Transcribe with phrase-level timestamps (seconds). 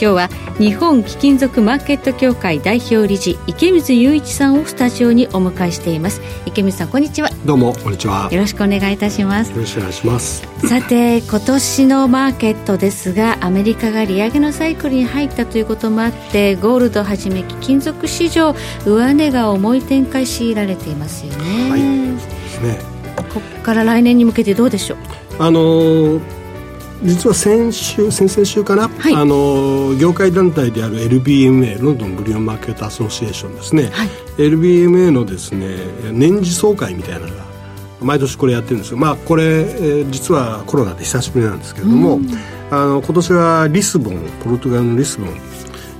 [0.00, 0.28] 今日は
[0.58, 6.22] 日本貴金属マーケット協会代表理事池水雄一さんをスタジオにお迎えしています。
[6.46, 7.30] 池水さんこんにちは。
[7.44, 8.28] どうもこんにちは。
[8.30, 9.50] よろしくお願いいたします。
[9.50, 10.46] よろしくお願いします。
[10.68, 18.54] さて今年のマーケットですがアメリカが利上げのサイクルに入ったということもあってゴールドはじめ貴金属市場
[18.86, 21.70] 上値が重い展開強いられていますよね。
[21.70, 21.80] はい。
[22.14, 22.78] ですね。
[23.16, 24.98] ここから来年に向けてどうでしょう？
[25.40, 26.37] あのー
[27.02, 29.14] 実は先週先々週かな、はい。
[29.14, 34.08] あの業界団体である LBMA ロンドンブリオンマーケットアソシエーションですね、はい。
[34.38, 35.76] LBMA のですね
[36.12, 37.44] 年次総会みたいなのが
[38.00, 38.96] 毎年これやってるんですよ。
[38.96, 42.20] まあこれ、えー実はコロナで久しぶりなんですけれども、
[42.70, 45.28] あの今年はリスボンポルトガルのリスボン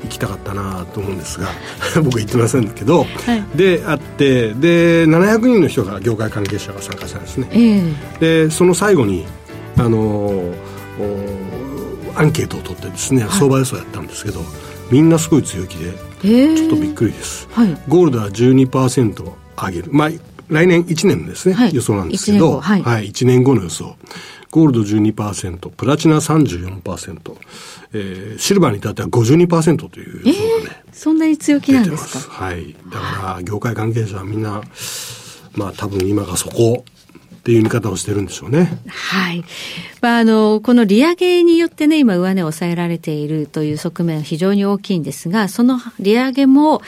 [0.02, 1.48] 行きたかったなと思うんですが
[2.02, 3.44] 僕は行ってませんけど、はい。
[3.56, 7.48] であってで700人の人が業界関係者が参加したんですね。
[7.52, 7.83] え
[8.20, 8.46] え。
[8.46, 9.27] でその最後に
[9.77, 10.55] あのお
[12.14, 14.41] アンケートを取ってですね、相場予想やったんですけど
[14.91, 15.92] みんなすごい強気で
[16.24, 17.78] ええちょっとびっくりです、はい。
[17.88, 19.90] ゴールドは12%上げる。
[19.92, 20.10] まあ
[20.48, 21.74] 来年1年ですね、はい。
[21.74, 22.82] 予想なんですけ一年ど後はい。
[23.10, 23.96] 1年後の予想。
[24.50, 27.36] ゴールド12%プラチナ34%、
[27.92, 32.18] えーシルバーに至っては52%という予想がね、そんなに強気なんですか？
[32.20, 32.28] す。
[32.30, 32.74] はい。
[32.90, 34.62] だから業界関係者はみんな
[35.55, 36.83] まあ多分今がそこ
[37.39, 39.44] っていう見方をしてるんでしょうねはい。
[40.00, 46.83] まあ、あの、この利上げによってね、今上値を抑えられているという側面は非常に大きいんですが、その利上げも、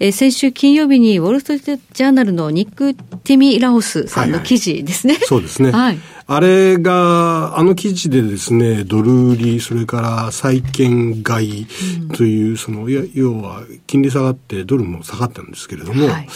[0.00, 5.18] えー先週金曜日にウォール・ストリート・ジャーナルのニック・ティミ・ラオスさんの記事ですね。
[5.22, 5.70] そうですね。
[5.72, 5.98] はい。
[6.28, 11.66] あれが、あの記事でですね、ドル売り、それから債券買い
[12.16, 16.28] という、その、いや要は、金利下がってドルも下がったんですけれども、はい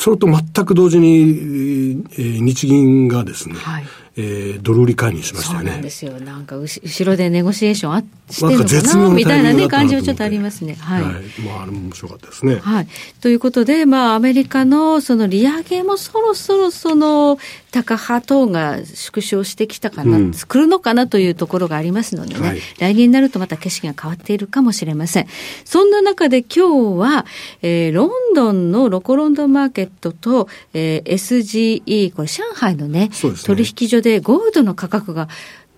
[0.00, 3.84] それと全く同時に、えー日銀がですね、はい
[4.16, 5.90] えードル売り介入しましたよねそうなんで。
[5.90, 6.20] すよ。
[6.20, 10.74] なんか後ろでネゴシエーションあしてるのかなみたいなね、感じはちょっとありますね。
[10.74, 11.02] はい。
[11.02, 11.12] はい。
[11.44, 12.56] まあ、あれも面白かったですね。
[12.56, 12.88] はい。
[13.20, 17.38] ということで、まあ、アメリカのその利上げもそろそろその、
[17.70, 20.34] 高派等が縮小してきたかな、うん。
[20.34, 22.60] 作るのかなというところがありますのでね、はい。
[22.78, 25.26] 来年になるとまた景色が変わっているかもしれません。
[25.64, 27.26] そんな中で今日は、
[27.62, 33.10] えーロンドンのロコロンドンマーケットと、えー SGE、これ上海のねね。
[33.44, 35.28] 取引所でゴールドの価格が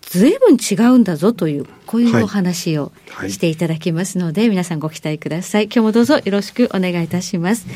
[0.03, 2.91] ずいぶん違うんだぞという、こういうお話を
[3.29, 5.65] していただきますので、皆さんご期待ください。
[5.65, 7.67] 今日もどうぞよろしくお願いいたします。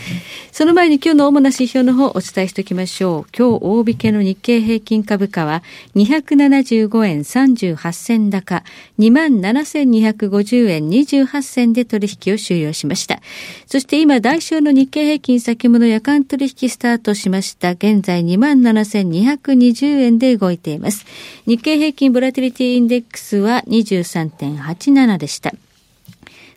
[0.53, 3.37] その前に今日の主な指標の方をお伝えしておきましょう。
[3.37, 5.63] 今日大引けの日経平均株価は
[5.97, 8.65] 275円38銭高、
[8.99, 13.21] 27,250円28銭で取引を終了しました。
[13.67, 17.73] そして今、代償の日経平均先物夜間取引スタートしました。
[17.73, 21.05] 現在27,220円で動いています。
[21.47, 23.63] 日経平均ボラティリティインデックスは
[24.07, 25.53] 23.87でした。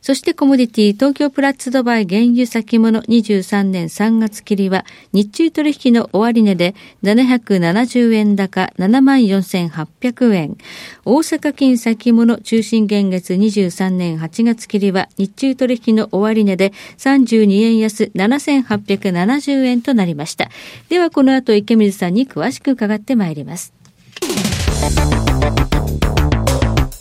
[0.01, 6.73] そしてコモディティ東京プラッツドバイ原油先物23年3月切りは日中取引の終値で
[7.03, 10.57] 770円高74,800円。
[11.03, 20.49] 大阪金先物中心現月23年8月切りは日中取引の終値で32円安7870円となりました。
[20.87, 23.73] ではこの後池水さんに詳しく伺ってまいります。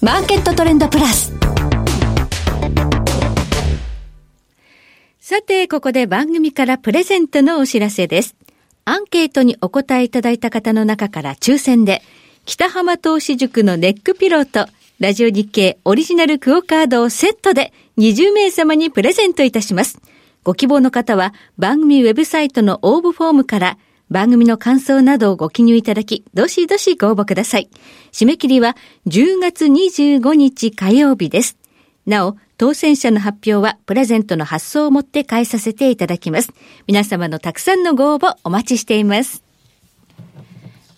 [0.01, 1.33] マーケットトレンドプラス。
[5.19, 8.37] さて、ここで番組からプレゼントのお知らせです。
[8.85, 12.03] アンケートにお答えいただいた方の中から抽選で、
[12.45, 14.71] 北浜投資塾のネックピローと、
[15.01, 20.01] ラジオ日経オリジナルクオカードをセットで20名様にプレゼントいたします。
[20.45, 23.79] ご希望の方は番組ウェブサイトの応募フォームから
[24.11, 27.69] 番組の感想などをご記入いただき、どしどしご応募ください。
[28.13, 28.77] 締め切りは
[29.07, 31.57] 10月25日火曜日です。
[32.07, 36.53] なお、当選者の発表はプレゼントの発送をもって返させていただきます。
[36.87, 39.45] 皆様のたくさんのご応募お待ちしています。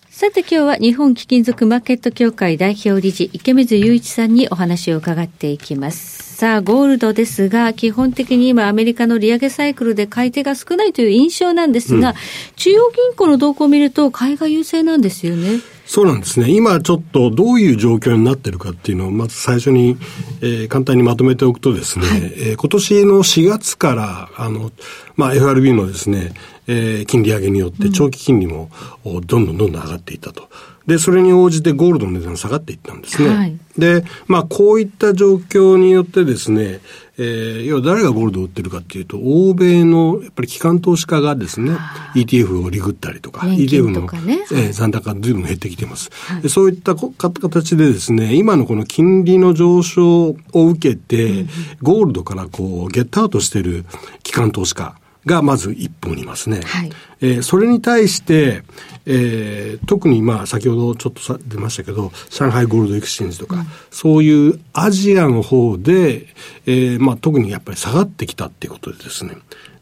[0.09, 6.30] さて今日は日本貴金属マーケット協会代表理事池水雄一さんにお話を伺っていきます。
[6.41, 12.15] さあ、ゴールドですが、基本的に今アメリカの利上げサイクルで買い手が少ないという印象なんですが、
[12.55, 15.59] 中央銀行の動向を見ると買いが優勢なんですよね。
[15.85, 16.49] そうなんですね。
[16.49, 19.97] 今ちょっとどういう状況になってるかっていうのをまず最初に、
[20.41, 24.71] えー、簡単にまとめておくとですね、はい、えー、今年の4月から、あの、
[25.15, 26.33] まあ、FRB のですね、
[26.65, 28.71] えー、金利上げによって長期金利も、
[29.05, 30.49] どんどんどんどん上がっていったと。
[30.91, 33.29] で、それに応じてゴールドの値段下がっていったんですね。
[33.29, 36.81] はい、で、まあ、こういった状況によってですね、
[37.17, 41.77] えー、要は誰がゴールドを売ってるかっていうと、欧米のやっぱり機関投資家がですね、
[42.13, 46.09] ETF をリグったりとか、ね、ETF の、えー、残高が随分減ってきてます。
[46.11, 51.47] はい、そういった形でですね、今のこの金利の上昇を受けて、うん、
[51.81, 53.85] ゴールドからこう、ゲットアウトしてる
[54.23, 56.61] 機関投資家、がまず一本いますね。
[56.63, 56.91] はい、
[57.21, 58.63] えー、それに対して、
[59.05, 66.27] えー、特にまあ先ほどちょっとさ出ましたけど、上海ゴールドエクスチェンジとか、うん、そういうアジアの方で、
[66.65, 69.37] えー、まあ特にやっぱり下がってきたっていうことでですね、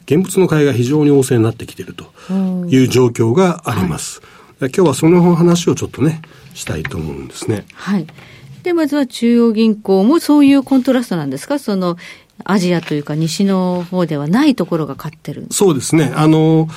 [0.05, 2.11] 現物の買いが非常に旺盛になってきていると
[2.67, 4.21] いう状況があります。
[4.59, 6.21] はい、今日はその話をちょっとね、
[6.53, 7.65] したいと思うんですね。
[7.73, 8.07] はい。
[8.63, 11.59] で、まずは中央銀行もそういうコントラストなんですか？
[11.59, 11.95] その、
[12.43, 16.11] アジアというか西の方ではないところが勝ってるそうですね。
[16.15, 16.67] あの、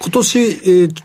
[0.00, 1.02] 今年、えー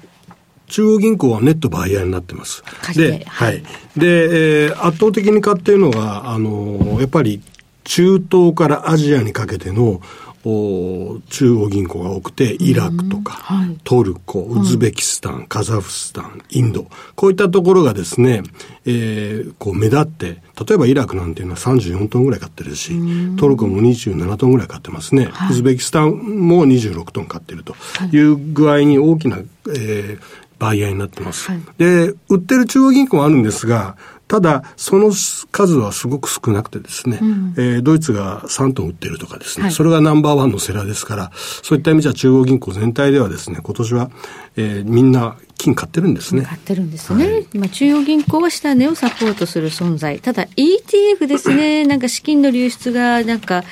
[0.71, 2.63] 中央銀行はネットバイヤーになってます。
[2.95, 3.61] で、はい。
[3.97, 7.41] で、えー、圧倒的に買っているのが、あの、やっぱり
[7.83, 9.99] 中東からアジアにかけての
[10.43, 18.41] 中央銀行が多くて、イラクとか、はい、トルコ、ウズベキスタン、カザフスタン、インド、こういったところがですね、
[18.85, 22.93] えー、こう目立って、例えばイラクなんていうのは34トンぐらい買ってるし、
[23.38, 25.25] トルコも27トンぐらい買ってますね。
[25.31, 27.75] はい、ウズベキスタンも26トン買ってると
[28.11, 28.19] い。
[28.19, 30.19] う具合に大きな、えー、
[30.57, 31.51] バイヤーになってます。
[31.51, 33.95] はい、で、売ってる中央銀行もあるんですが、
[34.31, 35.12] ただ、その
[35.51, 44.10] 数はすごく少なくてですね、うん、えー、ドイツが3トン売ってるとかですね、はい、それがナンバーワンのセラーですから、そういった意味じゃ中央銀行全体ではですね、今年は、
[44.56, 46.44] えー、みんな金買ってるんですね。
[46.44, 47.25] 買ってるんですね。
[47.25, 50.18] はい、まあ、中央銀行は下値をサポートする存在。
[50.19, 53.66] ただ ETF ですね、なんか資金の流出がなんか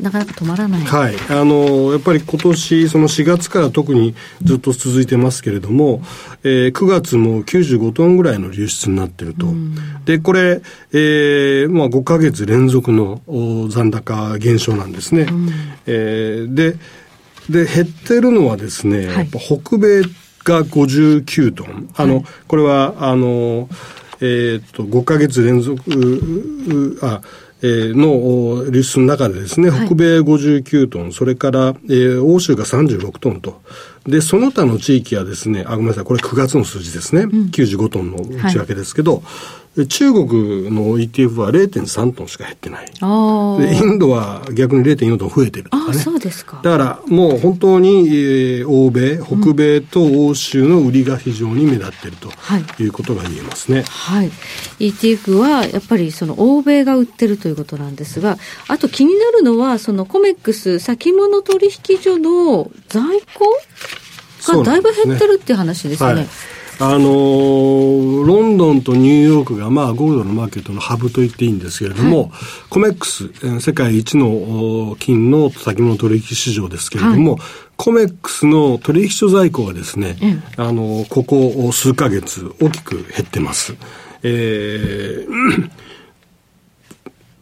[0.00, 0.82] なかなか止まらない。
[0.82, 1.16] はい。
[1.28, 6.02] あの、やっぱり今年、その4月から特にずっと続いてますけれども、
[6.44, 9.46] えー、9月も95トンぐらいの流出になってると。
[9.46, 9.74] うん、
[10.04, 10.60] で、これ、
[10.92, 13.20] えー、まあ5ヶ月連続の
[13.68, 15.22] 残高減少なんですね。
[15.22, 15.48] うん、
[15.86, 16.76] えー、で、
[17.50, 20.02] で、減ってるのはですね、はい、やっぱ北米
[20.44, 21.90] が59トン。
[21.96, 23.68] あの、はい、これは、あの、
[24.20, 27.22] えっ、と、5ヶ月連続、あ、えー、
[27.62, 33.60] の流出の中でですね、北米59トン、はい、それから、えー、欧州が36トンと。
[34.06, 37.22] で、その他の地域はですね、あ、ごめんなさい、これ9月の数字ですね。
[37.22, 39.22] うん、95トンの内訳ですけど、はい
[39.86, 40.26] 中国
[40.70, 42.86] の ETF は0.3トンしか減ってない。
[42.86, 45.98] で、インドは逆に0.4トン増えてるね。
[45.98, 46.60] そうですか。
[46.62, 52.30] だからもう本当に、えー、欧米、北米と欧州の売りが非常に目立ってると、
[52.82, 53.84] いうことが言えますね。
[53.88, 54.30] はい。
[54.78, 58.38] ETF はやっぱりその欧米が売ってるということなんですが、
[58.68, 63.02] あと気になるのは、そのコメックス先物取引所の在
[63.34, 63.44] 庫
[64.52, 66.26] がだいぶ減ってるっていう話ですね。
[66.80, 72.30] あのー、ロンドンとニューヨークが、まあ、ゴールドのマーケットのハブと言っていいんですけれども、はい、
[72.70, 77.40] コメックス、世界一の金の先物取引市場ですけれども、はい、
[77.76, 83.74] コメックスの取引所在庫がですね、うん、あのー、ここ数ヶ月大きく減ってます。
[84.22, 85.70] えー、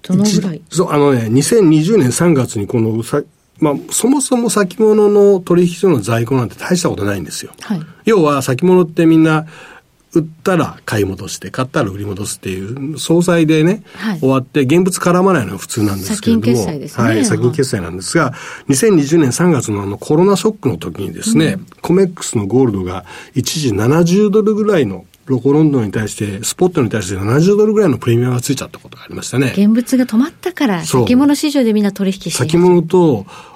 [0.02, 0.62] どのぐらい？
[0.70, 3.22] そう、あのね、2020年3月にこのさ、
[3.58, 7.52] まあ、そもそも先物の取引所の在庫なんて大したことないんですよ。
[7.62, 9.46] はい、要は先物ってみんな
[10.16, 17.04] 売ったら買い戻して、買ったら売り戻すっていう、総裁でね、はい、終わって、現物絡まないのが普通なんですけれども、先決済ですね。
[17.04, 18.32] はい、先決済なんですが、
[18.68, 29.52] 2020年3月のあのコロナショックの時にですね、うん、コメックスのゴールドが一時70ドルぐらいのロコロンドンに対して、スポットに対して70ドルぐらいのプレミアムがついちゃったことがありましたね。
[29.56, 33.26] 現物が止まったから、先物市場でみんな取引して先物と、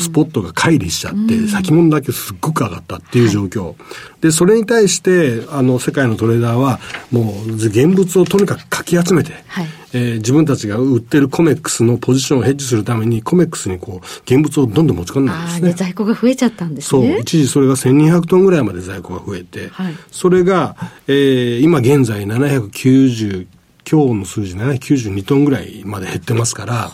[0.00, 3.68] スポットが乖離しちゃって、うん、先物だけすっごく上がったっていう状況。
[3.68, 3.74] はい、
[4.20, 6.78] で、それに対して、あの、世界のトレーダーは、
[7.10, 15.72] もう、現物をとにかくかき集めて、はい、えー、自分たちが売ってるコメックスのポジションをヘッジするために、コメックスにこう、現物をどんどん持ち込んだんですね。
[15.72, 17.10] 在庫が増えちゃったんですね。
[17.10, 17.20] そう。
[17.20, 23.46] 一時それが1200トンぐらいまで在庫が増えて、はい、それが、えー、今現在790
[23.88, 26.90] 今日の数字792トンぐらいまで減ってますから、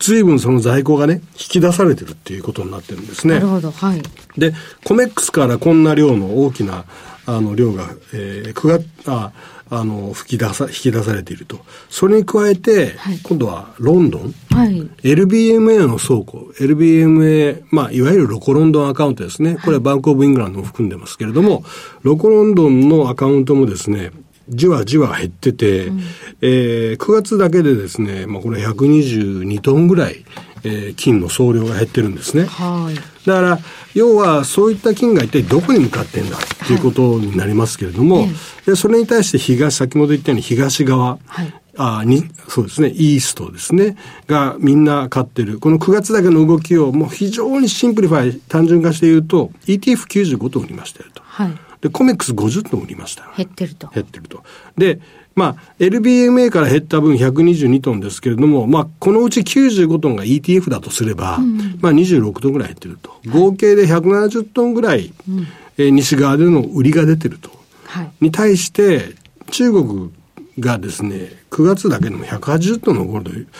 [0.00, 3.34] ずいぶんその在庫がね、引き出されてるっていうことになってるんですね。
[3.34, 4.02] なるほど、はい。
[4.36, 4.52] で、
[4.84, 6.86] コメックスからこんな量の大きな、
[7.26, 9.32] あの、量が、えー、9月、あ、
[9.70, 11.60] あの、吹き出さ、引き出されていると。
[11.88, 14.34] それに加えて、はい、今度はロンドン。
[14.50, 14.88] はい。
[15.02, 16.52] LBMA の倉庫。
[16.58, 19.56] LBMA、まあ、いわゆるロコロンドンアカウントですね。
[19.64, 21.64] これはバンクオブイングランドも含んでますけれども、
[22.02, 24.10] ロコロンドンのアカウントもですね、
[24.48, 26.00] じわじわ減ってて、うん、
[26.42, 30.24] えー、9月だけでですね、まあ、これ122トンぐらい、
[30.64, 32.44] えー、金の総量が減ってるんですね。
[32.44, 32.94] はい、
[33.26, 33.58] だから、
[33.94, 38.28] 要はそういった金が一体どこに向かってんだっていうことになりますけれども、はい、
[38.66, 43.96] でそれに対して東、先ほど言ったように東側、はい、あに、そうですね、イーストですね、
[44.26, 45.58] がみんな買ってる。
[45.58, 51.22] この9月だけの動きをもう非常に simplify、単純化して言うと、ETF95 トン売りましたよと。
[51.24, 51.52] はい。
[51.84, 53.30] で、コメックス50トン売りました。
[53.36, 53.88] 減ってると。
[53.88, 54.42] 減ってると。
[54.78, 55.00] で、
[55.34, 63.20] まあ、LBMA から減った分122トンですけれども、まあ、このうち95トンが ETF だとすれば、うん、まあ、26トンぐらい減ってると。
[63.28, 67.50] 合計で170トンぐらい、うん、えー、西側での売りが出てると。
[67.84, 69.14] はい、に対して、
[69.50, 70.10] 中国
[70.58, 73.50] がですね、9月だけでも180トンのゴールド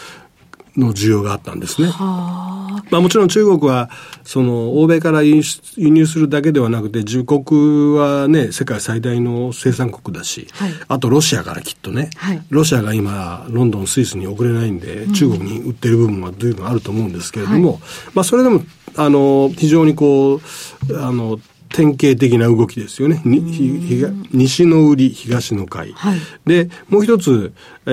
[0.76, 1.88] の需要があったんですね。
[1.88, 3.90] まあもちろん中国は、
[4.24, 5.42] その、欧米から輸
[5.76, 17.80] 入するだけではなくて、自国はね、世界最大の生産国だし、はい、あとロシアからきっとね、はい、ロシアが今、ロンドン、スイスに送れないんで、中国に売ってる部分は随分あると思うんですけれども、はい、
[18.14, 18.62] まあそれでも、
[18.96, 20.40] あの、非常にこ
[20.88, 21.38] う、あの、
[21.74, 23.20] 典型的な動きですよね。
[23.24, 25.92] 西の売り、東の買い。
[25.92, 27.52] はい、で、もう一つ、
[27.84, 27.90] え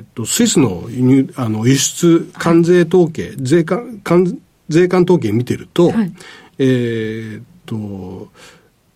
[0.00, 4.38] ー、っと、スイスの輸入、あの、輸出関税統計、はい、税関、関
[4.68, 6.12] 税関統計見てると、はい、
[6.58, 8.28] えー、っと、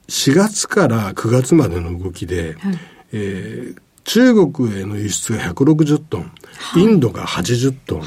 [0.09, 2.78] 4月から9月までの動きで、はい、
[3.12, 6.33] えー、中国への輸出が160トン、
[6.76, 8.02] インドが80トン、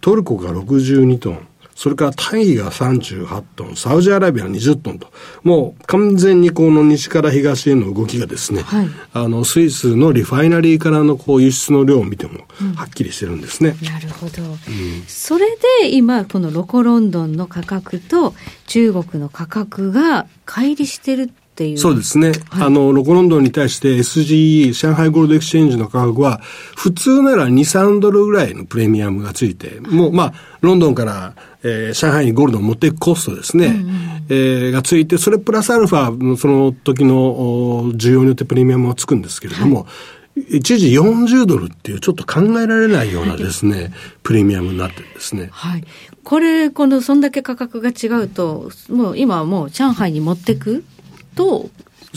[0.00, 5.10] トルコが62トン、それからタイが38トン、サウジアラビアが20トンと、
[5.42, 13.76] もう完全にこの西から東への動きがですね、はい、あの、スイスの refinery からのこう輸出の量を見ても、はっきりしてるんですね。
[13.80, 14.58] うん、なるほど、うん。
[15.06, 18.34] それで今、この loco London の価格と
[18.66, 21.78] 中国の価格が乖離してるっていう。
[21.78, 22.32] そうですね。
[22.48, 26.40] はい、あの、 loco London に対して SGE、上海ゴールドエクスチェンジの価格は、
[26.76, 33.82] 普通なら2、3ドルぐらいのプレミアムがついて、もう、まあ、ロンドンから、えー、上海にゴールドを持っていくコストですね、うんうん、
[34.30, 39.86] えー、がついて、それプラスアルファ、その時の需要によってプレミアムがつくんですけれども、はい
[40.34, 43.92] 一時40ドルっていうちょっと考えられないようなですね、はい、
[44.22, 45.50] プレミアムになってるんですね。
[45.52, 45.84] はい。
[46.24, 50.84] これ、この、そんだけ価格が違うと、もう今はもう上海に持ってく
[51.34, 51.70] と、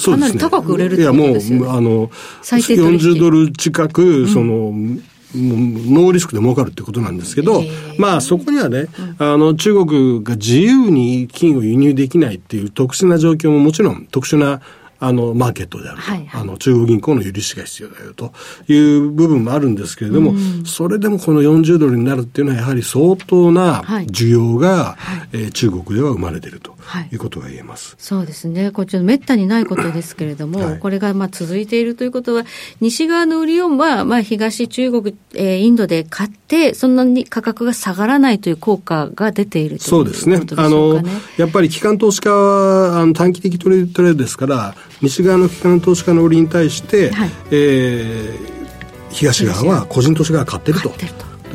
[0.04, 2.08] かなり高く売れるってことですよ、ね、いや、もう、あの、
[2.44, 5.04] 40ドル近く、その、うん
[5.36, 7.62] ノーリスクで儲かるってことなんですけど、
[7.98, 8.88] まあそこにはね、
[9.20, 14.62] あの中国が自由に金を輸入できないっていう特殊な状況ももちろん特殊な
[15.00, 18.34] あの、マーケットであると、はいはい、あの、中国銀行の許しが必要だよと
[18.68, 26.76] いう部分もあるんですけれども、うん、それでもこの40ドルになるっていうのはやはり相当な需要が、はい、えー、中国では生まれていると
[27.12, 27.16] い。
[27.16, 27.96] うことが言えます。
[27.98, 28.72] そうですね。
[28.72, 32.44] こっちのめったにないことですけれども、はい、これがまあ続いているということは、
[32.80, 40.42] 西側の売りをまあ、まあ、東中国、えー、インドで買って、そんなに価格が下がらないという効果が出ているということですね。
[40.56, 41.02] あの、
[41.38, 50.92] やっぱり機関投資家はあの短期的トレードですから、西側の機関投資家の売りに対して、はい、えー、東側は個人投資家が買ってると。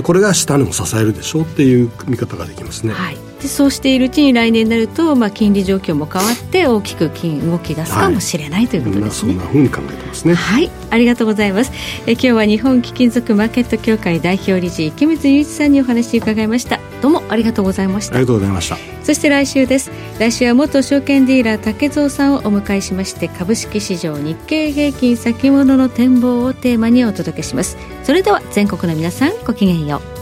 [0.02, 2.92] これが下値も支えるでしょうっていう見方ができますね。
[2.92, 9.32] はいでそうしているうちに来年になると、まあ、金利状況も変わって大きく金動き出すかもしれない、はい、ということですね。
[9.32, 10.34] そんなふうに考えてますね。
[10.34, 11.72] はいありがとうございます
[12.06, 18.14] え今日は日本貴金属マーケット協会代表理事池水雄一さんにお話伺いましたどうもありがとうございました。
[18.14, 18.76] ありがとうございました。
[19.02, 19.90] そして来週です。
[20.18, 27.76] 来週は元証券ディーラー竹蔵さんをお迎えしまして株式市場日経平均先物の展望をテーマにお届けします。
[28.04, 30.20] それでは全国の皆さんごきげんよう。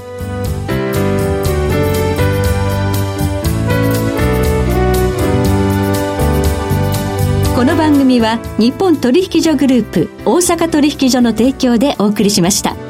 [7.55, 12.88] この番組は日本取引所グループ大阪取引所の提供でお送りしました。